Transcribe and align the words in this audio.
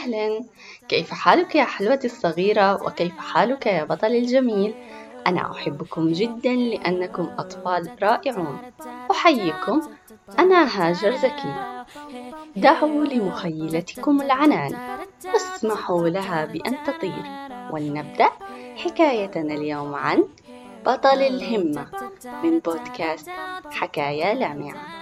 أهلا. 0.00 0.44
كيف 0.88 1.10
حالك 1.10 1.54
يا 1.54 1.64
حلوتي 1.64 2.06
الصغيرة؟ 2.06 2.82
وكيف 2.82 3.18
حالك 3.18 3.66
يا 3.66 3.84
بطل 3.84 4.06
الجميل؟ 4.06 4.74
أنا 5.26 5.50
أحبكم 5.52 6.12
جدا 6.12 6.52
لأنكم 6.52 7.30
أطفال 7.38 7.90
رائعون. 8.02 8.58
أحييكم. 9.10 9.80
أنا 10.38 10.64
هاجر 10.64 11.16
زكي. 11.16 11.54
دعوا 12.56 13.04
لمخيلتكم 13.04 14.22
العنان. 14.22 14.98
واسمحوا 15.34 16.08
لها 16.08 16.44
بأن 16.44 16.76
تطير. 16.86 17.24
ولنبدأ 17.70 18.30
حكايتنا 18.76 19.54
اليوم 19.54 19.94
عن 19.94 20.24
بطل 20.86 21.22
الهمة. 21.22 21.86
من 22.42 22.58
بودكاست 22.58 23.30
حكاية 23.70 24.32
لامعة. 24.32 24.99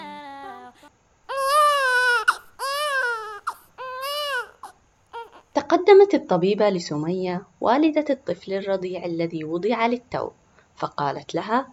تقدمت 5.69 6.15
الطبيبة 6.15 6.69
لسمية 6.69 7.43
والدة 7.61 8.05
الطفل 8.11 8.53
الرضيع 8.53 9.05
الذي 9.05 9.45
وضع 9.45 9.87
للتو 9.87 10.31
فقالت 10.77 11.35
لها 11.35 11.69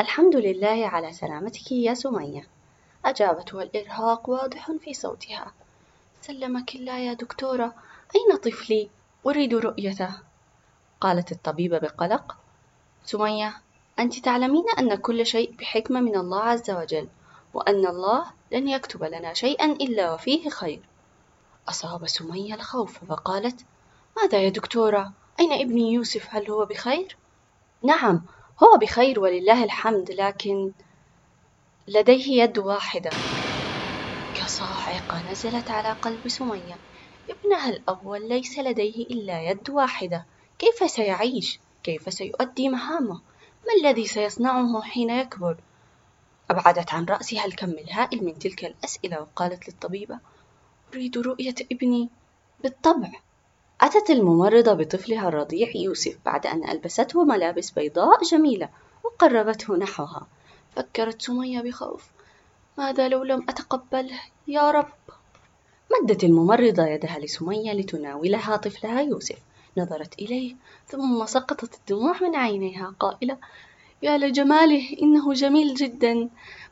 الحمد 0.00 0.36
لله 0.36 0.86
على 0.86 1.12
سلامتك 1.12 1.72
يا 1.72 1.94
سمية. 1.94 2.46
أجابت 3.04 3.54
والإرهاق 3.54 4.30
واضح 4.30 4.72
في 4.72 4.94
صوتها 4.94 5.52
سلمك 6.22 6.74
الله 6.74 6.98
يا 6.98 7.12
دكتورة 7.12 7.74
أين 8.16 8.36
طفلي؟ 8.36 8.88
أريد 9.26 9.54
رؤيته. 9.54 10.10
قالت 11.00 11.32
الطبيبة 11.32 11.78
بقلق 11.78 12.36
سمية 13.04 13.56
أنت 13.98 14.18
تعلمين 14.18 14.64
أن 14.78 14.94
كل 14.94 15.26
شيء 15.26 15.52
بحكمة 15.58 16.00
من 16.00 16.16
الله 16.16 16.42
عز 16.42 16.70
وجل 16.70 17.08
وأن 17.54 17.86
الله 17.86 18.24
لن 18.52 18.68
يكتب 18.68 19.04
لنا 19.04 19.32
شيئا 19.34 19.72
إلا 19.72 20.12
وفيه 20.12 20.50
خير. 20.50 20.87
أصاب 21.68 22.06
سمية 22.06 22.54
الخوف 22.54 23.04
فقالت 23.04 23.64
ماذا 24.16 24.38
يا 24.38 24.48
دكتورة 24.48 25.12
أين 25.40 25.52
ابني 25.52 25.92
يوسف 25.92 26.26
هل 26.30 26.50
هو 26.50 26.64
بخير؟ 26.64 27.16
نعم 27.82 28.22
هو 28.62 28.76
بخير 28.76 29.20
ولله 29.20 29.64
الحمد 29.64 30.10
لكن 30.10 30.72
لديه 31.88 32.42
يد 32.42 32.58
واحدة 32.58 33.10
كصاعقة 34.34 35.30
نزلت 35.30 35.70
على 35.70 35.92
قلب 35.92 36.28
سمية 36.28 36.78
ابنها 37.30 37.68
الأول 37.68 38.28
ليس 38.28 38.58
لديه 38.58 39.06
إلا 39.06 39.42
يد 39.50 39.70
واحدة 39.70 40.26
كيف 40.58 40.90
سيعيش؟ 40.90 41.60
كيف 41.82 42.12
سيؤدي 42.12 42.68
مهامه؟ 42.68 43.20
ما 43.66 43.72
الذي 43.80 44.06
سيصنعه 44.06 44.82
حين 44.82 45.10
يكبر؟ 45.10 45.56
أبعدت 46.50 46.94
عن 46.94 47.04
رأسها 47.04 47.44
الكم 47.44 47.70
الهائل 47.70 48.24
من 48.24 48.38
تلك 48.38 48.64
الأسئلة 48.64 49.20
وقالت 49.20 49.68
للطبيبة 49.68 50.18
أريد 50.94 51.18
رؤية 51.18 51.54
ابني 51.72 52.08
بالطبع. 52.62 53.10
أتت 53.80 54.10
الممرضة 54.10 54.72
بطفلها 54.72 55.28
الرضيع 55.28 55.76
يوسف 55.76 56.18
بعد 56.26 56.46
أن 56.46 56.68
ألبسته 56.68 57.24
ملابس 57.24 57.70
بيضاء 57.70 58.22
جميلة 58.24 58.68
وقربته 59.04 59.76
نحوها. 59.76 60.26
فكرت 60.76 61.22
سمية 61.22 61.60
بخوف. 61.60 62.10
ماذا 62.78 63.08
لو 63.08 63.22
لم 63.22 63.46
أتقبله؟ 63.48 64.20
يا 64.48 64.70
رب. 64.70 64.92
مدت 65.92 66.24
الممرضة 66.24 66.86
يدها 66.86 67.18
لسمية 67.18 67.72
لتناولها 67.72 68.56
طفلها 68.56 69.00
يوسف. 69.00 69.38
نظرت 69.76 70.18
إليه 70.18 70.54
ثم 70.86 71.26
سقطت 71.26 71.74
الدموع 71.74 72.22
من 72.22 72.36
عينيها 72.36 72.94
قائلة 73.00 73.38
يا 74.02 74.18
لجماله 74.18 74.96
إنه 75.02 75.32
جميل 75.32 75.74
جدا. 75.74 76.28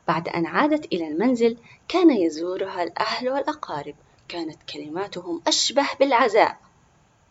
بعد 0.07 0.29
أن 0.29 0.45
عادت 0.45 0.85
إلى 0.85 1.07
المنزل 1.07 1.57
كان 1.87 2.11
يزورها 2.11 2.83
الأهل 2.83 3.29
والأقارب. 3.29 3.95
كانت 4.27 4.63
كلماتهم 4.73 5.41
أشبه 5.47 5.87
بالعزاء. 5.99 6.59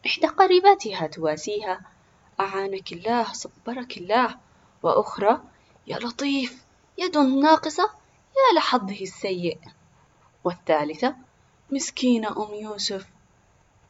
إحدى 0.06 0.26
قريباتها 0.26 1.06
تواسيها 1.06 1.80
أعانك 2.40 2.92
الله 2.92 3.32
صبرك 3.32 3.98
الله. 3.98 4.36
وأخرى 4.82 5.40
يا 5.86 5.98
لطيف 5.98 6.64
يد 6.98 7.18
ناقصة 7.18 7.90
يا 8.36 8.58
لحظه 8.58 9.00
السيء. 9.00 9.58
والثالثة 10.44 11.16
مسكينة 11.70 12.28
أم 12.28 12.54
يوسف. 12.54 13.15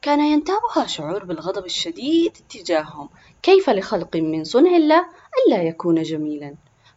كان 0.07 0.21
ينتابها 0.21 0.87
شعور 0.87 1.25
بالغضب 1.25 1.65
الشديد 1.67 2.33
تجاههم. 2.51 3.09
كيف 3.43 3.71
لخلق 3.71 4.17
من 4.17 4.45
صنع 4.45 4.77
الله 4.77 5.07
ألا 5.47 5.63
يكون 5.63 6.03
جميلا؟ 6.03 6.55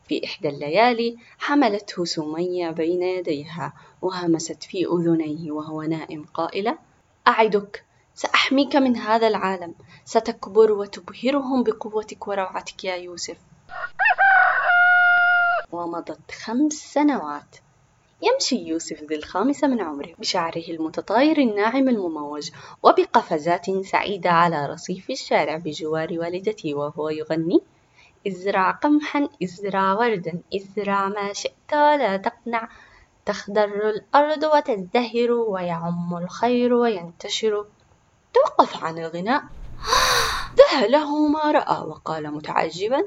في 0.08 0.26
إحدى 0.26 0.50
الليالي 0.50 1.18
حملته 1.40 2.06
سمية 2.06 2.70
بين 2.70 3.04
يديها 3.04 3.74
وهمست 4.02 4.64
في 4.64 4.86
أذنيه 4.86 5.52
وهو 5.52 5.82
نائم 5.82 6.26
قائلة 6.34 6.78
أعدك 7.28 7.86
سأحميك 8.16 8.76
من 8.76 8.98
هذا 8.98 9.28
العالم 9.28 9.76
ستكبر 10.06 10.72
وتبهرهم 10.72 11.64
بقوتك 11.64 12.28
وروعتك 12.28 12.84
يا 12.84 12.96
يوسف. 12.96 13.38
ومضت 15.72 16.32
خمس 16.32 16.74
سنوات. 16.74 17.56
يمشي 18.22 18.56
يوسف 18.56 19.04
ذي 19.04 19.16
الخامسة 19.16 19.68
من 19.68 19.82
عمره 19.82 20.14
بشعره 20.20 20.64
المتطاير 20.70 21.38
الناعم 21.38 21.90
المموج 21.90 22.52
وبقفزات 22.84 23.66
سعيدة 23.86 24.30
على 24.30 24.66
رصيف 24.66 25.10
الشارع 25.10 25.58
بجوار 25.58 26.08
والدته 26.12 26.76
وهو 26.76 27.10
يغني 27.10 27.60
ازرع 28.28 28.72
قمحا 28.72 29.30
ازرع 29.44 29.94
وردا 29.94 30.42
ازرع 30.56 31.08
ما 31.08 31.34
شئت 31.34 31.74
ولا 31.74 32.18
تقنع 32.18 32.70
تخضر 33.26 33.90
الأرض 33.90 34.44
وتزدهر 34.44 35.32
ويعم 35.32 36.18
الخير 36.18 36.74
وينتشر 36.74 37.66
توقف 38.34 38.84
عن 38.84 38.98
الغناء 38.98 39.44
ذهله 40.60 41.28
ما 41.28 41.52
رأى 41.52 41.88
وقال 41.88 42.32
متعجبا 42.32 42.98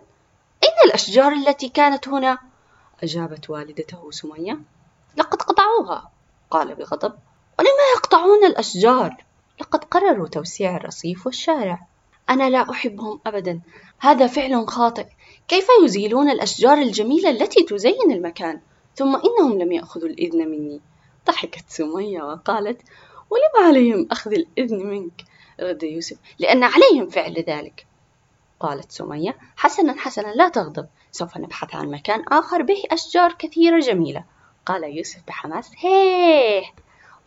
أين 0.64 0.76
الأشجار 0.84 1.32
التي 1.32 1.68
كانت 1.68 2.08
هنا؟ 2.08 2.38
أجابت 3.02 3.50
والدته 3.50 4.10
سمية 4.10 4.58
لقد 5.16 5.42
قطعوها. 5.42 6.10
قال 6.50 6.74
بغضب 6.74 7.12
ولما 7.58 7.84
يقطعون 7.96 8.44
الأشجار؟ 8.44 9.24
لقد 9.60 9.84
قرروا 9.84 10.28
توسيع 10.28 10.76
الرصيف 10.76 11.26
والشارع. 11.26 11.86
أنا 12.30 12.50
لا 12.50 12.70
أحبهم 12.70 13.20
أبدا. 13.26 13.60
هذا 13.98 14.26
فعل 14.26 14.68
خاطئ. 14.68 15.06
كيف 15.48 15.66
يزيلون 15.84 16.30
الأشجار 16.30 16.78
الجميلة 16.78 17.30
التي 17.30 17.62
تزين 17.62 18.12
المكان؟ 18.12 18.60
ثم 18.96 19.16
إنهم 19.16 19.58
لم 19.58 19.72
يأخذوا 19.72 20.08
الإذن 20.08 20.48
مني. 20.48 20.80
ضحكت 21.26 21.64
سمية 21.68 22.22
وقالت 22.22 22.80
ولم 23.30 23.66
عليهم 23.66 24.08
أخذ 24.10 24.32
الإذن 24.32 24.86
منك؟ 24.86 25.24
رد 25.60 25.82
يوسف 25.82 26.16
لأن 26.38 26.62
عليهم 26.62 27.08
فعل 27.08 27.44
ذلك. 27.48 27.86
قالت 28.60 28.92
سمية 28.92 29.38
حسنا 29.56 29.94
حسنا 29.98 30.28
لا 30.28 30.48
تغضب. 30.48 30.86
سوف 31.12 31.36
نبحث 31.36 31.74
عن 31.74 31.90
مكان 31.90 32.24
آخر 32.28 32.62
به 32.62 32.82
أشجار 32.90 33.32
كثيرة 33.32 33.80
جميلة. 33.80 34.24
قال 34.66 34.96
يوسف 34.96 35.20
بحماس 35.26 35.70
هيه! 35.78 36.62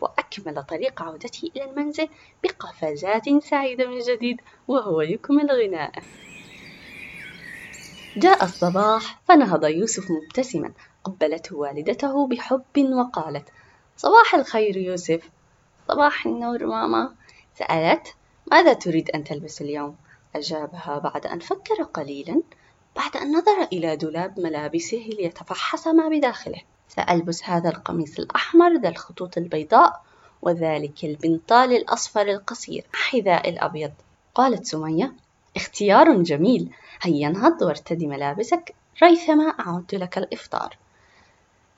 وأكمل 0.01 0.63
طريق 0.63 1.01
عودته 1.01 1.51
إلى 1.55 1.65
المنزل 1.65 2.07
بقفزات 2.43 3.43
سعيدة 3.43 3.87
من 3.87 3.99
جديد 3.99 4.41
وهو 4.67 5.01
يكمل 5.01 5.51
غناءه 5.51 6.01
جاء 8.17 8.43
الصباح 8.43 9.19
فنهض 9.27 9.65
يوسف 9.65 10.11
مبتسما 10.11 10.71
قبلته 11.03 11.55
والدته 11.55 12.27
بحب 12.27 12.77
وقالت 12.77 13.49
صباح 13.97 14.35
الخير 14.35 14.77
يوسف. 14.77 15.29
صباح 15.87 16.25
النور 16.25 16.65
ماما. 16.65 17.15
سألت 17.55 18.15
ماذا 18.51 18.73
تريد 18.73 19.09
أن 19.11 19.23
تلبس 19.23 19.61
اليوم؟ 19.61 19.95
أجابها 20.35 20.99
بعد 20.99 21.27
أن 21.27 21.39
فكر 21.39 21.83
قليلا 21.83 22.41
بعد 22.95 23.17
أن 23.17 23.31
نظر 23.37 23.67
إلى 23.73 23.95
دولاب 23.95 24.39
ملابسه 24.39 25.09
ليتفحص 25.19 25.87
ما 25.87 26.09
بداخله. 26.09 26.61
سألبس 26.87 27.43
هذا 27.43 27.69
القميص 27.69 28.19
الأحمر 28.19 28.77
ذا 28.77 28.89
الخطوط 28.89 29.37
البيضاء 29.37 30.01
وذلك 30.41 31.05
البنطال 31.05 31.73
الأصفر 31.73 32.21
القصير. 32.21 32.85
حذاء 32.93 33.49
الأبيض. 33.49 33.91
قالت 34.35 34.65
سمية 34.65 35.13
اختيار 35.55 36.21
جميل. 36.21 36.69
هيا 37.01 37.27
انهض 37.27 37.61
وارتدي 37.61 38.07
ملابسك. 38.07 38.75
ريثما 39.03 39.43
أعد 39.43 39.95
لك 39.95 40.17
الإفطار. 40.17 40.77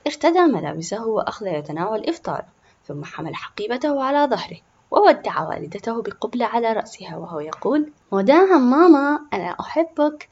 ارتدى 0.06 0.40
ملابسه 0.40 1.06
وأخذ 1.06 1.46
يتناول 1.46 1.98
الإفطار 1.98 2.44
ثم 2.88 3.04
حمل 3.04 3.36
حقيبته 3.36 4.04
على 4.04 4.30
ظهره 4.30 4.58
وودع 4.90 5.48
والدته 5.48 6.02
بقبلة 6.02 6.46
على 6.46 6.72
رأسها 6.72 7.16
وهو 7.16 7.40
يقول 7.40 7.92
وداعا 8.10 8.58
ماما 8.58 9.20
أنا 9.32 9.56
أحبك. 9.60 10.28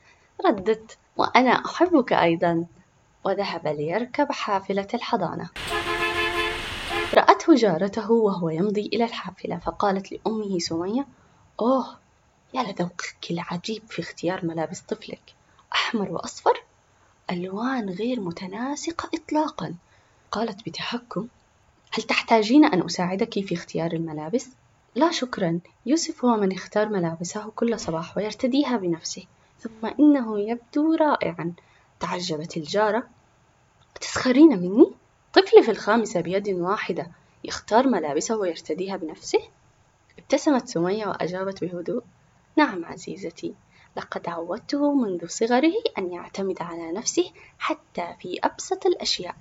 ردت 0.46 0.98
وأنا 1.16 1.50
أحبك 1.50 2.12
أيضا. 2.12 2.64
وذهب 3.26 3.66
ليركب 3.66 4.32
حافلة 4.32 4.86
الحضانة. 4.94 5.48
رأته 7.14 7.54
جارته 7.54 8.12
وهو 8.12 8.50
يمضي 8.50 8.86
إلى 8.86 9.04
الحافلة 9.04 9.58
فقالت 9.58 10.12
لأمه 10.12 10.58
سمية 10.58 11.06
أوه 11.60 11.96
يا 12.54 12.62
لذوقك 12.62 13.30
العجيب 13.30 13.82
في 13.88 14.02
اختيار 14.02 14.46
ملابس 14.46 14.80
طفلك. 14.80 15.34
أحمر 15.72 16.10
وأصفر؟ 16.10 16.62
ألوان 17.30 17.90
غير 17.90 18.20
متناسقة 18.20 19.10
إطلاقا. 19.14 19.74
قالت 20.30 20.68
بتحكم 20.68 21.28
هل 21.92 22.02
تحتاجين 22.02 22.64
أن 22.64 22.84
أساعدك 22.84 23.32
في 23.32 23.54
اختيار 23.54 23.92
الملابس؟ 23.92 24.48
لا 24.94 25.10
شكرا. 25.10 25.60
يوسف 25.86 26.24
هو 26.24 26.36
من 26.36 26.52
اختار 26.52 26.88
ملابسه 26.88 27.50
كل 27.56 27.80
صباح 27.80 28.16
ويرتديها 28.16 28.76
بنفسه 28.76 29.24
ثم 29.60 29.86
إنه 30.00 30.40
يبدو 30.40 30.94
رائعا. 30.94 31.52
تعجبت 32.00 32.56
الجارة 32.56 33.15
تسخرين 34.00 34.48
مني؟ 34.48 34.92
طفل 35.32 35.64
في 35.64 35.70
الخامسة 35.70 36.20
بيد 36.20 36.48
واحدة 36.48 37.10
يختار 37.44 37.86
ملابسه 37.88 38.36
ويرتديها 38.36 38.96
بنفسه؟ 38.96 39.40
ابتسمت 40.18 40.68
سمية 40.68 41.06
وأجابت 41.06 41.64
بهدوء. 41.64 42.02
نعم 42.56 42.84
عزيزتي 42.84 43.54
لقد 43.96 44.28
عودته 44.28 44.94
منذ 44.94 45.26
صغره 45.26 45.74
أن 45.98 46.12
يعتمد 46.12 46.62
على 46.62 46.92
نفسه 46.92 47.30
حتى 47.58 48.14
في 48.20 48.38
أبسط 48.44 48.86
الأشياء. 48.86 49.36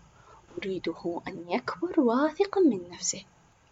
أريده 0.58 1.22
أن 1.28 1.46
يكبر 1.50 2.00
واثقا 2.00 2.62
من 2.62 2.90
نفسه. 2.92 3.24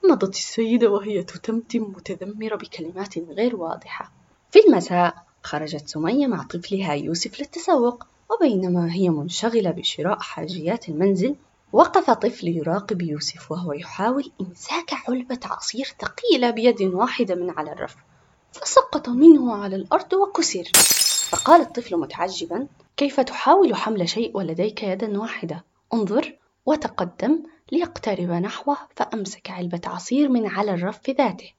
مضت 0.10 0.36
السيدة 0.36 0.90
وهي 0.90 1.24
تتمتم 1.24 1.82
متذمرة 1.82 2.56
بكلمات 2.56 3.18
غير 3.18 3.56
واضحة. 3.56 4.12
في 4.52 4.60
المساء 4.68 5.26
خرجت 5.44 5.88
سمية 5.90 6.28
مع 6.28 6.44
طفلها 6.44 6.94
يوسف 6.94 7.40
للتسوق. 7.40 8.06
وبينما 8.32 8.94
هي 8.94 9.10
منشغلة 9.10 9.72
بشراء 9.72 10.20
حاجيات 10.20 10.90
المنزل 10.90 11.36
وقف 11.74 12.12
طفل 12.12 12.48
يراقب 12.48 13.02
يوسف 13.02 13.52
وهو 13.52 13.74
يحاول 13.74 14.32
إمساك 14.42 14.94
علبة 15.08 15.40
عصير 15.46 15.96
ثقيلة 16.02 16.50
بيد 16.50 16.82
واحدة 16.82 17.36
من 17.36 17.50
على 17.50 17.72
الرف 17.72 17.96
فسقط 18.52 19.10
منه 19.10 19.56
على 19.56 19.76
الأرض 19.76 20.14
وكسر. 20.14 20.72
فقال 21.30 21.62
الطفل 21.62 21.98
متعجبا 21.98 22.68
كيف 22.98 23.20
تحاول 23.20 23.76
حمل 23.76 24.10
شيء 24.10 24.38
ولديك 24.38 24.84
يدا 24.84 25.20
واحدة؟ 25.20 25.64
انظر 25.94 26.38
وتقدم 26.66 27.44
ليقترب 27.72 28.30
نحوه 28.30 28.78
فأمسك 28.96 29.50
علبة 29.50 29.82
عصير 29.86 30.30
من 30.30 30.48
على 30.48 30.74
الرف 30.74 31.10
ذاته 31.10 31.52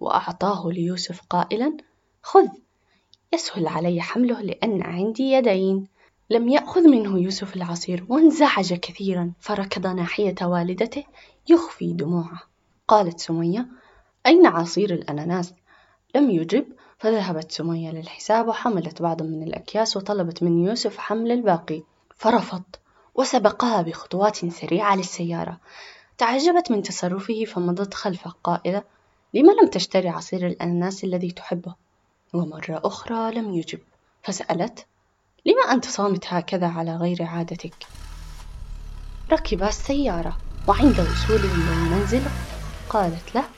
وأعطاه 0.00 0.70
ليوسف 0.72 1.20
قائلا 1.30 1.76
خذ 2.22 2.48
يسهل 3.32 3.66
علي 3.66 4.02
حمله 4.02 4.40
لأن 4.42 4.82
عندي 4.82 5.32
يدين. 5.32 5.86
لم 6.32 6.48
يأخذ 6.48 6.88
منه 6.88 7.18
يوسف 7.18 7.56
العصير 7.56 8.04
وانزعج 8.08 8.74
كثيرا 8.74 9.32
فركض 9.40 9.86
ناحية 9.86 10.34
والدته 10.42 11.04
يخفي 11.48 11.92
دموعه. 11.92 12.42
قالت 12.88 13.20
سمية 13.20 13.66
أين 14.26 14.46
عصير 14.46 14.94
الأناناس؟ 14.94 15.54
لم 16.14 16.30
يجب. 16.30 16.66
فذهبت 16.98 17.52
سمية 17.52 17.90
للحساب 17.90 18.48
وحملت 18.48 19.02
بعضا 19.02 19.24
من 19.24 19.42
الأكياس 19.42 19.96
وطلبت 19.96 20.42
من 20.42 20.66
يوسف 20.66 20.98
حمل 20.98 21.32
الباقي. 21.32 21.82
فرفض 22.16 22.62
وسبقها 23.14 23.82
بخطوات 23.82 24.36
سريعة 24.36 24.96
للسيارة. 24.96 25.58
تعجبت 26.18 26.70
من 26.70 26.82
تصرفه 26.82 27.44
فمضت 27.44 27.94
خلفه 27.94 28.34
قائلة 28.44 28.82
لم 29.34 29.46
لم 29.46 29.68
تشتري 29.68 30.08
عصير 30.08 30.46
الأناناس 30.46 31.04
الذي 31.04 31.30
تحبه؟ 31.30 31.74
ومرة 32.34 32.80
أخرى 32.84 33.34
لم 33.34 33.54
يجب. 33.54 33.78
فسألت 34.22 34.86
لما 35.46 35.72
أنت 35.72 35.84
صامت 35.84 36.24
هكذا 36.26 36.66
على 36.66 36.96
غير 36.96 37.22
عادتك؟ 37.22 37.86
ركب 39.32 39.62
السيارة 39.62 40.38
وعند 40.66 41.00
وصولهم 41.00 41.64
للمنزل 41.64 42.30
قالت 42.88 43.34
له 43.34 43.48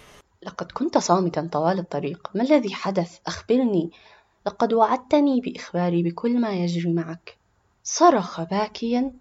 لقد 0.42 0.72
كنت 0.72 0.98
صامتا 0.98 1.48
طوال 1.52 1.78
الطريق 1.78 2.30
ما 2.34 2.42
الذي 2.42 2.74
حدث؟ 2.74 3.18
أخبرني. 3.26 3.90
لقد 4.46 4.72
وعدتني 4.72 5.40
بإخباري 5.40 6.02
بكل 6.02 6.40
ما 6.40 6.50
يجري 6.50 6.92
معك. 6.92 7.38
صرخ 7.82 8.40
باكيا 8.40 9.12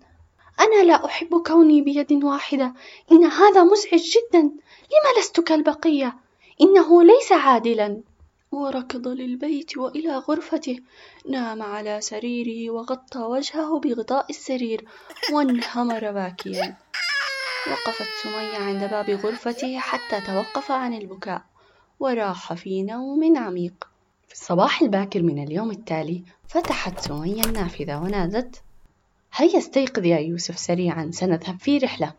أنا 0.59 0.83
لا 0.83 1.05
أحب 1.05 1.43
كوني 1.47 1.81
بيد 1.81 2.23
واحدة. 2.23 2.73
إن 3.11 3.23
هذا 3.25 3.63
مزعج 3.63 4.01
جدا. 4.01 4.39
لم 4.41 5.19
لست 5.19 5.39
كالبقية؟ 5.39 6.17
إنه 6.61 7.03
ليس 7.03 7.31
عادلا. 7.31 8.03
وركض 8.51 9.07
للبيت 9.07 9.77
وإلى 9.77 10.17
غرفته. 10.17 10.79
نام 11.29 11.61
على 11.61 12.01
سريره 12.01 12.71
وغطى 12.71 13.19
وجهه 13.19 13.79
بغطاء 13.79 14.25
السرير 14.29 14.85
وانهمر 15.33 16.11
باكيا. 16.11 16.77
وقفت 17.71 18.07
سمية 18.23 18.57
عند 18.57 18.79
باب 18.79 19.09
غرفته 19.09 19.79
حتى 19.79 20.21
توقف 20.21 20.71
عن 20.71 20.93
البكاء 20.93 21.41
وراح 21.99 22.53
في 22.53 22.83
نوم 22.83 23.37
عميق. 23.37 23.87
في 24.27 24.33
الصباح 24.33 24.81
الباكر 24.81 25.21
من 25.21 25.43
اليوم 25.43 25.71
التالي 25.71 26.23
فتحت 26.47 26.99
سمية 26.99 27.41
النافذة 27.41 27.97
ونادت 27.97 28.61
هيا 29.33 29.57
استيقظ 29.57 30.05
يا 30.05 30.19
يوسف 30.19 30.59
سريعا 30.59 31.11
سنذهب 31.13 31.59
في 31.59 31.77
رحلة. 31.77 32.13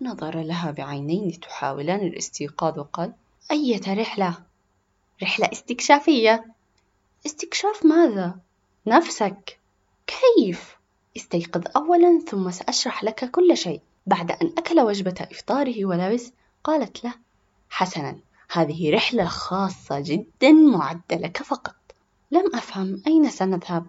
نظر 0.00 0.40
لها 0.40 0.70
بعينين 0.70 1.40
تحاولان 1.40 2.06
الاستيقاظ 2.06 2.78
وقال 2.78 3.12
أية 3.50 4.00
رحلة؟ 4.00 4.51
رحلة 5.22 5.48
استكشافية. 5.52 6.44
استكشاف 7.26 7.86
ماذا؟ 7.86 8.38
نفسك. 8.86 9.60
كيف؟ 10.06 10.76
استيقظ 11.16 11.62
أولا 11.76 12.22
ثم 12.28 12.50
سأشرح 12.50 13.04
لك 13.04 13.30
كل 13.30 13.56
شيء. 13.56 13.80
بعد 14.06 14.30
أن 14.30 14.52
أكل 14.58 14.80
وجبة 14.80 15.28
إفطاره 15.32 15.84
ولبس 15.84 16.32
قالت 16.64 17.04
له 17.04 17.14
حسنا 17.70 18.18
هذه 18.52 18.94
رحلة 18.94 19.24
خاصة 19.24 20.00
جدا 20.00 20.52
معدة 20.52 21.16
لك 21.16 21.42
فقط. 21.42 21.76
لم 22.30 22.54
أفهم 22.54 23.02
أين 23.06 23.30
سنذهب. 23.30 23.86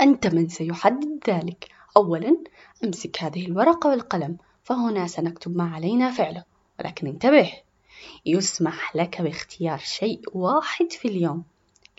أنت 0.00 0.26
من 0.26 0.48
سيحدد 0.48 1.30
ذلك. 1.30 1.68
أولا 1.96 2.36
أمسك 2.84 3.22
هذه 3.22 3.46
الورقة 3.46 3.90
والقلم 3.90 4.36
فهنا 4.64 5.06
سنكتب 5.06 5.56
ما 5.56 5.74
علينا 5.74 6.10
فعله. 6.10 6.44
ولكن 6.80 7.06
انتبه 7.06 7.52
يسمح 8.26 8.96
لك 8.96 9.22
باختيار 9.22 9.78
شيء 9.78 10.20
واحد 10.32 10.92
في 10.92 11.08
اليوم 11.08 11.44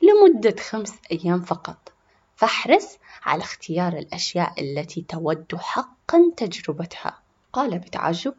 لمدة 0.03 0.55
خمس 0.61 0.93
أيام 1.11 1.41
فقط. 1.41 1.93
فاحرص 2.35 2.97
على 3.23 3.41
اختيار 3.41 3.93
الأشياء 3.93 4.61
التي 4.61 5.01
تود 5.01 5.55
حقا 5.55 6.31
تجربتها. 6.37 7.19
قال 7.53 7.79
بتعجب 7.79 8.33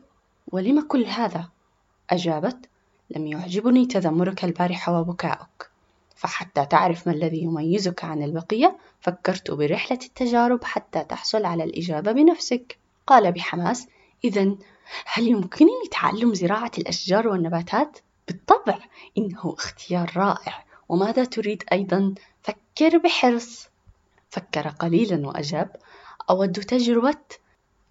ولم 0.53 0.81
كل 0.81 1.05
هذا؟ 1.05 1.49
أجابت 2.11 2.69
لم 3.11 3.27
يعجبني 3.27 3.87
تذمرك 3.87 4.45
البارحة 4.45 5.01
وبكاؤك. 5.01 5.71
فحتى 6.17 6.67
تعرف 6.67 7.07
ما 7.07 7.13
الذي 7.13 7.43
يميزك 7.43 8.05
عن 8.05 8.23
البقية 8.23 8.79
فكرت 9.01 9.51
برحلة 9.51 9.99
التجارب 10.05 10.65
حتى 10.65 11.05
تحصل 11.05 11.45
على 11.45 11.65
الإجابة 11.65 12.13
بنفسك. 12.13 12.79
قال 13.07 13.33
بحماس 13.33 13.89
إذا 14.25 14.57
هل 15.05 15.29
يمكنني 15.29 15.89
تعلم 15.91 16.35
زراعة 16.35 16.71
الأشجار 16.79 17.29
والنباتات؟ 17.29 17.99
بالطبع 18.29 18.79
إنه 19.19 19.55
اختيار 19.59 20.13
رائع 20.17 20.65
وماذا 20.89 21.25
تريد 21.25 21.63
أيضا؟ 21.73 22.15
فكر 22.43 22.99
بحرص 22.99 23.69
فكر 24.31 24.69
قليلا 24.69 25.27
وأجاب 25.27 25.77
أود 26.31 26.53
تجربة 26.53 27.21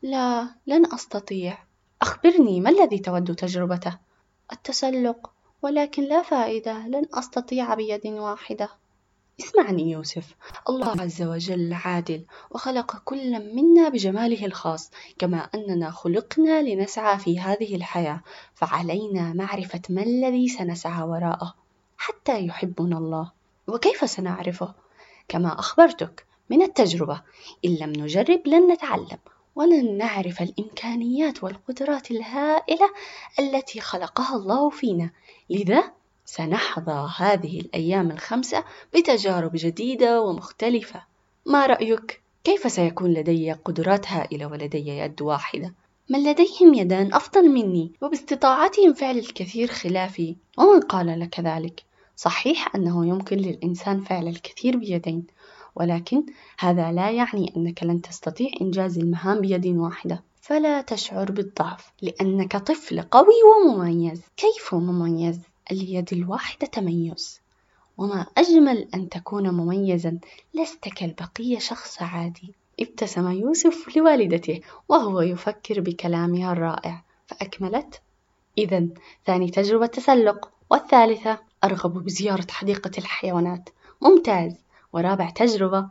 لا 0.02 0.56
لن 0.68 0.94
أستطيع 0.94 1.58
أخبرني 2.02 2.62
ما 2.62 2.70
الذي 2.70 3.00
تود 3.00 3.36
تجربته؟ 3.36 3.98
التسلق 4.52 5.32
ولكن 5.62 6.04
لا 6.04 6.22
فائدة 6.22 6.88
لن 6.88 7.06
أستطيع 7.14 7.74
بيد 7.74 8.08
واحدة 8.08 8.70
اسمعني 9.40 9.92
يوسف. 9.92 10.36
الله 10.70 11.02
عز 11.02 11.22
وجل 11.22 11.74
عادل 11.74 12.26
وخلق 12.52 12.98
كل 13.06 13.56
منا 13.56 13.90
بجماله 13.90 14.46
الخاص 14.46 14.92
كما 15.20 15.38
أننا 15.38 15.92
خلقنا 15.92 16.62
لنسعى 16.62 17.18
في 17.18 17.40
هذه 17.40 17.76
الحياة 17.76 18.22
فعلينا 18.54 19.34
معرفة 19.34 19.82
ما 19.90 20.04
الذي 20.04 20.48
سنسعى 20.48 21.04
وراءه 21.04 21.56
حتى 21.98 22.46
يحبنا 22.46 22.98
الله. 22.98 23.32
وكيف 23.68 24.10
سنعرفه؟ 24.10 24.74
كما 25.28 25.60
أخبرتك 25.60 26.26
من 26.50 26.62
التجربة 26.62 27.22
إن 27.66 27.76
لم 27.76 27.90
نجرب 27.90 28.42
لن 28.48 28.72
نتعلم 28.72 29.20
ولن 29.56 29.98
نعرف 29.98 30.42
الإمكانيات 30.42 31.44
والقدرات 31.44 32.12
الهائلة 32.12 32.90
التي 33.40 33.82
خلقها 33.82 34.36
الله 34.36 34.70
فينا. 34.70 35.10
لذا 35.50 35.92
سنحظى 36.26 37.10
هذه 37.18 37.60
الأيام 37.60 38.12
الخمسة 38.12 38.64
بتجارب 38.94 39.52
جديدة 39.56 40.22
ومختلفة 40.22 41.04
ما 41.46 41.66
رأيك؟ 41.66 42.22
كيف 42.44 42.72
سيكون 42.72 43.14
لدي 43.14 43.52
قدرات 43.52 44.08
هائلة 44.08 44.46
ولدي 44.46 44.88
يد 44.88 45.22
واحدة؟ 45.22 45.74
من 46.10 46.24
لديهم 46.24 46.74
يدان 46.74 47.14
أفضل 47.14 47.50
مني 47.50 47.92
وباستطاعتهم 48.02 48.94
فعل 48.94 49.18
الكثير 49.18 49.68
خلافي 49.68 50.36
ومن 50.58 50.80
قال 50.80 51.20
لك 51.20 51.40
ذلك؟ 51.40 51.84
صحيح 52.16 52.76
أنه 52.76 53.08
يمكن 53.08 53.38
للإنسان 53.38 54.00
فعل 54.00 54.28
الكثير 54.28 54.78
بيدين 54.78 55.28
ولكن 55.76 56.26
هذا 56.60 56.92
لا 56.92 57.12
يعني 57.12 57.54
أنك 57.58 57.84
لن 57.84 58.02
تستطيع 58.02 58.48
إنجاز 58.62 58.98
المهام 58.98 59.42
بيد 59.42 59.68
واحدة 59.68 60.24
فلا 60.42 60.82
تشعر 60.82 61.32
بالضعف 61.32 61.92
لأنك 62.02 62.58
طفل 62.58 63.02
قوي 63.02 63.36
ومميز 63.44 64.22
كيف 64.38 64.76
مميز؟ 64.76 65.40
اليد 65.72 66.14
الواحدة 66.14 66.68
تميز 66.68 67.42
وما 67.98 68.26
أجمل 68.38 68.88
أن 68.96 69.10
تكون 69.10 69.50
مميزا 69.50 70.20
لست 70.54 70.90
كالبقية 70.90 71.60
شخص 71.60 72.02
عادي. 72.02 72.54
ابتسم 72.80 73.32
يوسف 73.32 73.98
لوالدته 73.98 74.62
وهو 74.90 75.22
يفكر 75.22 75.82
بكلامها 75.82 76.52
الرائع. 76.52 77.04
فأكملت. 77.28 78.02
إذا 78.58 78.88
ثاني 79.26 79.50
تجربة 79.50 79.86
تسلق. 79.86 80.50
والثالثة 80.70 81.40
أرغب 81.64 82.04
بزيارة 82.04 82.48
حديقة 82.50 82.92
الحيوانات. 82.98 83.70
ممتاز. 84.02 84.56
ورابع 84.94 85.30
تجربة. 85.30 85.90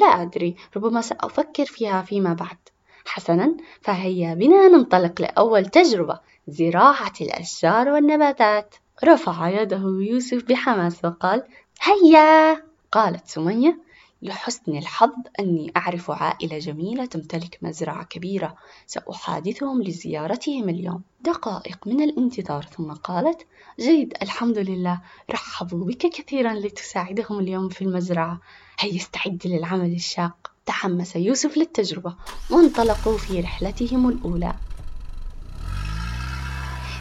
لا 0.00 0.06
أدري. 0.06 0.56
ربما 0.76 1.00
سأفكر 1.00 1.64
فيها 1.64 2.02
فيما 2.02 2.34
بعد. 2.34 2.58
حسنا 3.06 3.56
فهيا 3.80 4.34
بنا 4.34 4.68
ننطلق 4.68 5.20
لأول 5.20 5.66
تجربة. 5.66 6.20
زراعة 6.48 7.14
الأشجار 7.20 7.88
والنباتات. 7.88 8.74
رفع 9.04 9.48
يده 9.62 9.82
يوسف 10.00 10.44
بحماس 10.44 11.04
وقال 11.04 11.42
هيا! 11.82 12.62
قالت 12.92 13.26
سمية 13.28 13.78
لحسن 14.22 14.76
الحظ 14.76 15.12
أني 15.40 15.72
أعرف 15.76 16.10
عائلة 16.10 16.58
جميلة 16.58 17.04
تمتلك 17.04 17.58
مزرعة 17.62 18.04
كبيرة 18.04 18.56
سأحادثهم 18.86 19.82
لزيارتهم 19.82 20.68
اليوم. 20.68 21.02
دقائق 21.20 21.86
من 21.86 22.00
الانتظار 22.02 22.62
ثم 22.62 22.92
قالت 22.92 23.46
جيد 23.80 24.14
الحمد 24.22 24.58
لله 24.58 25.00
رحبوا 25.30 25.84
بك 25.86 25.98
كثيرا 26.06 26.54
لتساعدهم 26.54 27.38
اليوم 27.38 27.68
في 27.68 27.82
المزرعة. 27.82 28.40
هيا 28.78 28.96
استعد 28.96 29.42
للعمل 29.44 29.94
الشاق؟ 29.94 30.50
تحمس 30.66 31.16
يوسف 31.16 31.56
للتجربة 31.56 32.16
وانطلقوا 32.48 33.18
في 33.18 33.40
رحلتهم 33.40 34.08
الأولى. 34.08 34.54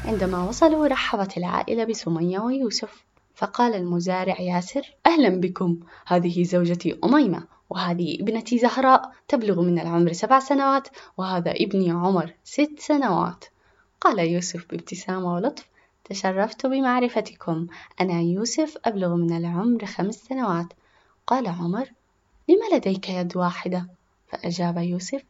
عندما 0.06 0.44
وصلوا 0.44 0.88
رحبت 0.88 1.38
العائلة 1.38 1.84
بسمية 1.84 2.40
ويوسف 2.40 3.04
فقال 3.36 3.76
المزارع 3.76 4.42
ياسر 4.42 4.96
أهلا 5.06 5.30
بكم. 5.30 5.80
هذه 6.08 6.44
زوجتي 6.44 7.00
أميمة 7.04 7.44
وهذه 7.70 8.18
ابنتي 8.22 8.58
زهراء 8.58 9.12
تبلغ 9.28 9.62
من 9.62 9.80
العمر 9.80 10.14
سبع 10.14 10.40
سنوات 10.40 10.88
وهذا 11.18 11.52
ابني 11.52 11.92
عمر 11.92 12.34
ست 12.44 12.80
سنوات. 12.80 13.46
قال 14.02 14.20
يوسف 14.20 14.66
بابتسامة 14.70 15.34
ولطف 15.34 15.70
تشرفت 16.06 16.66
بمعرفتكم. 16.66 17.68
أنا 18.02 18.22
يوسف 18.22 18.78
أبلغ 18.86 19.16
من 19.16 19.38
العمر 19.38 19.86
خمس 19.86 20.16
سنوات. 20.16 20.68
قال 21.28 21.48
عمر 21.48 21.92
لم 22.50 22.60
لديك 22.74 23.10
يد 23.10 23.38
واحدة؟ 23.38 23.88
فأجاب 24.28 24.78
يوسف 24.78 25.24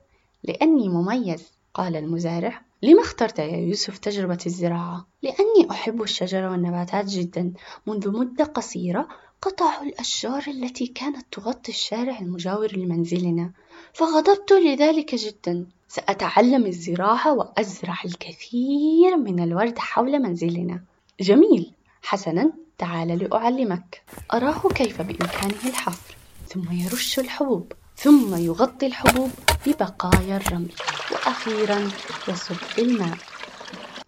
لأني 0.44 0.90
مميز. 0.90 1.52
قال 1.74 1.96
المزارع 1.96 2.62
لما 2.84 3.02
اخترت 3.02 3.40
يا 3.40 3.58
يوسف 3.58 3.98
تجربة 3.98 4.38
الزراعة؟ 4.46 5.08
لأني 5.22 5.72
أحب 5.72 6.02
الشجر 6.02 6.44
والنباتات 6.44 7.06
جدا 7.06 7.54
منذ 7.88 8.12
مدة 8.12 8.46
قصيرة 8.46 9.08
قطعوا 9.42 9.84
الأشجار 9.84 10.44
التي 10.48 10.88
كانت 10.88 11.26
تغطي 11.32 11.72
الشارع 11.72 12.20
المجاور 12.20 12.78
لمنزلنا 12.78 13.52
فغضبت 13.94 14.52
لذلك 14.52 15.16
جدا. 15.16 15.66
سأتعلم 15.88 16.66
الزراعة 16.66 17.34
وأزرع 17.34 17.98
الكثير 18.06 19.18
من 19.18 19.44
الورد 19.44 19.80
حول 19.80 20.20
منزلنا. 20.20 20.82
جميل. 21.22 21.72
حسنا 22.02 22.54
تعال 22.78 23.08
لأعلمك. 23.08 24.02
أراه 24.34 24.70
كيف 24.76 25.02
بإمكانه 25.02 25.70
الحفر 25.70 26.16
ثم 26.48 26.72
يرش 26.72 27.20
الحبوب. 27.20 27.74
ثم 28.04 28.36
يغطي 28.36 28.86
الحبوب 28.86 29.32
ببقايا 29.66 30.38
الرمل. 30.38 30.72
وأخيرا 31.12 31.80
يصب 32.28 32.56
الماء. 32.80 33.18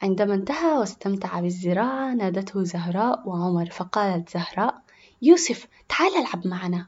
عندما 0.04 0.34
انتهى 0.34 0.78
واستمتع 0.78 1.40
بالزراعة 1.40 2.14
نادته 2.14 2.64
زهراء 2.64 3.30
وعمر 3.30 3.66
فقالت 3.66 4.30
زهراء 4.30 4.82
يوسف 5.22 5.68
تعال 5.90 6.16
العب 6.18 6.48
معنا. 6.48 6.88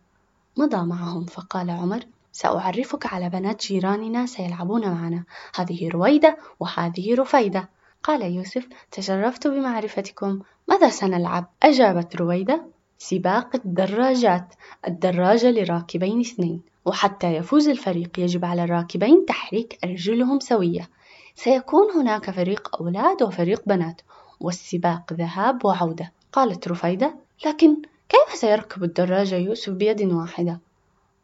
مضى 0.57 0.77
معهم؟ 0.77 1.25
فقال 1.25 1.69
عمر. 1.69 1.99
سأعرفك 2.31 3.05
على 3.05 3.29
بنات 3.29 3.65
جيراننا 3.65 4.25
سيلعبون 4.25 4.81
معنا. 4.81 5.23
هذه 5.55 5.89
رويدة 5.89 6.37
وهذه 6.59 7.15
رفيدة. 7.15 7.69
قال 8.03 8.21
يوسف 8.21 8.67
تشرفت 8.91 9.47
بمعرفتكم. 9.47 10.39
ماذا 10.67 10.89
سنلعب؟ 10.89 11.45
أجابت 11.63 12.15
رويدة. 12.15 12.65
سباق 12.97 13.55
الدراجات. 13.55 14.53
الدراجة 14.87 15.51
لراكبين 15.51 16.19
اثنين. 16.19 16.61
وحتى 16.87 17.35
يفوز 17.35 17.69
الفريق 17.69 18.19
يجب 18.19 18.45
على 18.45 18.63
الراكبين 18.63 19.25
تحريك 19.25 19.77
أرجلهم 19.83 20.39
سوية. 20.39 20.89
سيكون 21.35 21.91
هناك 21.91 22.31
فريق 22.31 22.75
أولاد 22.81 23.23
وفريق 23.23 23.61
بنات 23.65 24.01
والسباق 24.39 25.13
ذهاب 25.13 25.65
وعودة 25.65 26.11
قالت 26.31 26.67
رفيدة. 26.67 27.15
لكن 27.45 27.75
كيف 28.09 28.35
سيركب 28.35 28.83
الدراجة 28.83 29.35
يوسف 29.35 29.73
بيد 29.73 30.01
واحدة؟ 30.01 30.59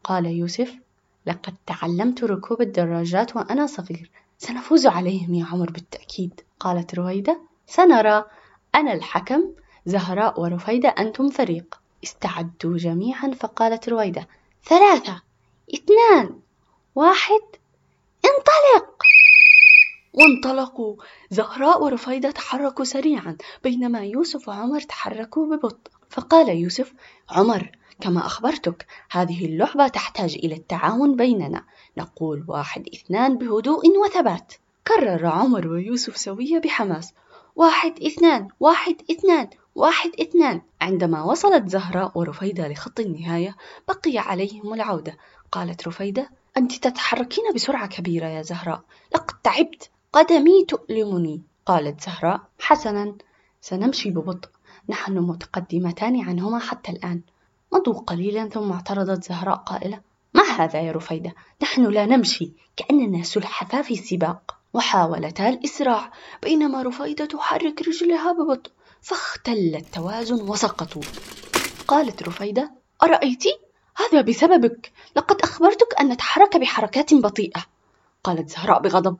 قال 0.04 0.26
يوسف 0.26 0.74
لقد 1.26 1.54
تعلمت 1.66 2.24
ركوب 2.24 2.60
الدراجات 2.62 3.36
وأنا 3.36 3.66
صغير. 3.66 4.10
سنفوز 4.38 4.86
عليهم 4.86 5.34
يا 5.34 5.44
عمر 5.44 5.70
بالتأكيد 5.70 6.40
قالت 6.60 6.94
رويدة 6.94 7.40
سنرى 7.66 8.24
أنا 8.74 8.92
الحكم 8.92 9.50
زهراء 9.86 10.40
ورفيدة 10.40 10.88
أنتم 10.88 11.28
فريق. 11.28 11.80
استعدوا 12.04 12.76
جميعا 12.76 13.30
فقالت 13.30 13.88
رويدة 13.88 14.28
ثلاثة. 14.64 15.22
اثنان. 15.74 16.40
واحد. 16.94 17.40
انطلق. 18.24 19.02
وانطلقوا. 20.12 20.96
زهراء 21.30 21.82
ورفيدة 21.82 22.30
تحركوا 22.30 22.84
سريعا 22.84 23.36
بينما 23.64 24.00
يوسف 24.00 24.48
وعمر 24.48 24.80
تحركوا 24.80 25.56
ببطء. 25.56 25.90
فقال 26.10 26.48
يوسف 26.48 26.92
عمر 27.30 27.70
كما 28.00 28.26
أخبرتك 28.26 28.86
هذه 29.10 29.46
اللعبة 29.46 29.88
تحتاج 29.88 30.34
إلى 30.34 30.54
التعاون 30.54 31.16
بيننا. 31.16 31.64
نقول 31.98 32.44
واحد 32.48 32.88
اثنان 32.94 33.38
بهدوء 33.38 33.98
وثبات. 33.98 34.52
كرر 34.88 35.26
عمر 35.26 35.68
ويوسف 35.68 36.16
سوية 36.16 36.58
بحماس. 36.58 37.14
واحد 37.56 38.02
اثنان 38.02 38.48
واحد 38.60 38.96
اثنان 39.10 39.48
واحد 39.74 40.10
اثنان. 40.20 40.62
عندما 40.80 41.22
وصلت 41.22 41.68
زهراء 41.68 42.18
ورفيدة 42.18 42.68
لخط 42.68 43.00
النهاية 43.00 43.56
بقي 43.88 44.18
عليهم 44.18 44.74
العودة. 44.74 45.16
قالت 45.54 45.88
رفيدة 45.88 46.30
أنت 46.56 46.72
تتحركين 46.72 47.44
بسرعة 47.54 47.86
كبيرة 47.86 48.26
يا 48.26 48.42
زهراء. 48.42 48.82
لقد 49.14 49.34
تعبت. 49.42 49.90
قدمي 50.12 50.64
تؤلمني 50.64 51.42
قالت 51.66 52.00
زهراء 52.00 52.40
حسنا. 52.58 53.14
سنمشي 53.60 54.10
ببطء. 54.10 54.48
نحن 54.88 55.18
متقدمتان 55.18 56.20
عنهما 56.20 56.58
حتى 56.58 56.92
الآن. 56.92 57.20
مضوا 57.72 58.00
قليلا 58.00 58.48
ثم 58.48 58.72
اعترضت 58.72 59.24
زهراء 59.24 59.56
قائلة 59.56 60.00
ما 60.34 60.42
هذا 60.42 60.80
يا 60.80 60.92
رفيدة؟ 60.92 61.34
نحن 61.62 61.86
لا 61.86 62.06
نمشي. 62.06 62.52
كأننا 62.76 63.22
سلحفاة 63.22 63.82
في 63.82 63.96
سباق 63.96 64.56
وحاولتا 64.74 65.48
الإسراع 65.48 66.12
بينما 66.42 66.82
رفيدة 66.82 67.24
تحرك 67.24 67.82
رجلها 67.88 68.32
ببطء. 68.32 68.70
فاختل 69.02 69.76
التوازن 69.76 70.48
وسقطوا. 70.48 71.02
قالت 71.88 72.22
رفيدة 72.22 72.72
أرأيت؟ 73.02 73.44
هذا 73.96 74.20
بسببك. 74.20 74.92
لقد 75.16 75.40
أخبرتك 75.42 76.00
أن 76.00 76.08
نتحرك 76.08 76.56
بحركات 76.56 77.14
بطيئة. 77.14 77.64
قالت 78.24 78.50
زهراء 78.50 78.80
بغضب. 78.80 79.16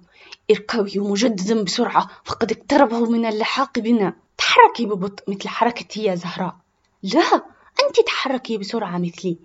اركبي 0.50 0.99
مجددا 0.99 1.62
بسرعة 1.62 2.11
فقد 2.25 2.52
اقتربوا 2.52 3.07
من 3.07 3.26
اللحاق 3.26 3.78
بنا. 3.78 4.14
تحركي 4.38 4.87
ببطء 4.87 5.25
مثل 5.28 5.49
حركتي 5.49 6.04
يا 6.04 6.14
زهراء. 6.14 6.57
لا 7.02 7.43
أنت 7.87 8.00
تحركي 8.07 8.59
بسرعة 8.59 8.99
مثلي. 8.99 9.37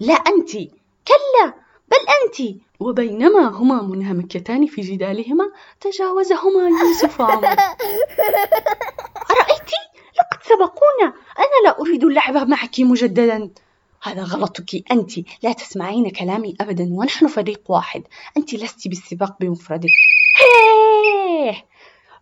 لا 0.00 0.14
أنت. 0.14 0.52
كلا 1.08 1.54
بل 1.88 1.96
أنت. 2.22 2.56
وبينما 2.80 3.48
هما 3.48 3.82
منهمكتان 3.82 4.66
في 4.66 4.80
جدالهما 4.80 5.50
تجاوزهما 5.80 6.68
يوسف 6.68 7.20
أرأيت 9.30 9.70
لقد 10.18 10.42
سبقونا. 10.42 11.14
أنا 11.38 11.58
لا 11.64 11.80
أريد 11.80 12.04
اللعب 12.04 12.48
معك 12.48 12.80
مجددا. 12.80 13.50
هذا 14.02 14.22
غلطك. 14.22 14.92
أنت 14.92 15.12
لا 15.42 15.52
تسمعين 15.52 16.10
كلامي 16.10 16.56
أبدا 16.60 16.88
ونحن 16.90 17.26
فريق 17.26 17.62
واحد. 17.68 18.02
أنت 18.36 18.54
لست 18.54 18.88
بالسباق 18.88 19.36
بمفردك. 19.40 19.90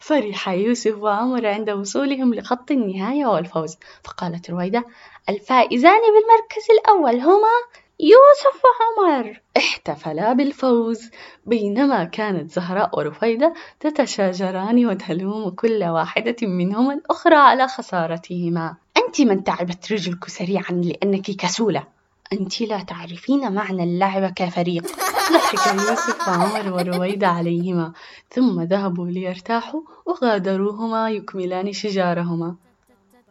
فرح 0.00 0.48
يوسف 0.48 0.98
وعمر 0.98 1.46
عند 1.46 1.70
وصولهم 1.70 2.34
لخط 2.34 2.70
النهاية 2.70 3.26
والفوز. 3.26 3.76
فقالت 4.04 4.50
رويدة 4.50 4.84
الفائزان 5.28 6.00
بالمركز 6.00 6.70
الأول 6.70 7.20
هما 7.20 7.85
يوسف 8.00 8.62
وعمر. 8.64 9.40
احتفلا 9.56 10.32
بالفوز. 10.32 11.10
بينما 11.46 12.04
كانت 12.04 12.50
زهراء 12.50 12.98
ورفيدة 12.98 13.54
تتشاجران 13.80 14.86
وتلوم 14.86 15.50
كل 15.50 15.84
واحدة 15.84 16.36
منهما 16.42 16.94
الأخرى 16.94 17.36
على 17.36 17.68
خسارتهما. 17.68 18.76
أنت 18.96 19.20
من 19.20 19.44
تعبت 19.44 19.92
رجلك 19.92 20.28
سريعا 20.28 20.72
لأنك 20.72 21.30
كسولة. 21.30 21.84
أنت 22.32 22.60
لا 22.60 22.82
تعرفين 22.82 23.52
معنى 23.52 23.84
اللعب 23.84 24.32
كفريق. 24.36 24.86
ضحك 25.32 25.74
يوسف 25.74 26.28
وعمر 26.28 26.72
ورويدة 26.72 27.28
عليهما. 27.28 27.92
ثم 28.30 28.62
ذهبوا 28.62 29.06
ليرتاحوا 29.06 29.80
وغادروهما 30.06 31.10
يكملان 31.10 31.72
شجارهما. 31.72 32.54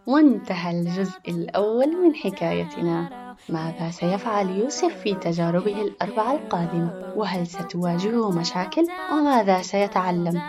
وانتهى 0.07 0.72
الجزء 0.72 1.19
الأول 1.27 2.03
من 2.03 2.15
حكايتنا. 2.15 3.25
ماذا 3.49 3.91
سيفعل 3.91 4.49
يوسف 4.49 4.97
في 4.97 5.15
تجاربه 5.15 5.81
الأربعة 5.81 6.33
القادمة؟ 6.33 7.13
وهل 7.15 7.47
ستواجهه 7.47 8.31
مشاكل؟ 8.31 8.87
وماذا 9.11 9.61
سيتعلم؟ 9.61 10.41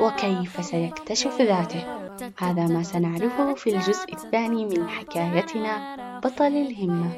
وكيف 0.00 0.64
سيكتشف 0.64 1.40
ذاته؟ 1.40 1.84
هذا 2.38 2.66
ما 2.66 2.82
سنعرفه 2.82 3.54
في 3.54 3.76
الجزء 3.76 4.12
الثاني 4.12 4.64
من 4.64 4.88
حكايتنا 4.88 5.96
بطل 6.24 6.46
الهمة. 6.46 7.10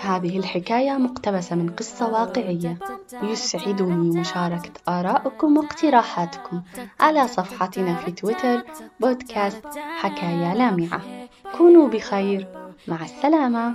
هذه 0.00 0.38
الحكاية 0.38 0.92
مقتبسة 0.92 1.56
من 1.56 1.70
قصة 1.70 2.08
واقعية. 2.08 2.78
يسعدني 3.22 4.20
مشاركة 4.20 4.72
آرائكم 4.88 5.56
واقتراحاتكم 5.56 6.62
على 7.00 7.28
صفحتنا 7.28 7.94
في 7.94 8.10
تويتر 8.10 8.64
بودكاست 9.00 9.66
حكاية 9.96 10.54
لامعة. 10.54 11.00
كونوا 11.58 11.88
بخير. 11.88 12.48
مع 12.88 13.02
السلامة. 13.02 13.74